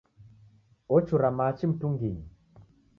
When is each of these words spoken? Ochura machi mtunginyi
Ochura 0.95 1.29
machi 1.37 1.65
mtunginyi 1.71 2.25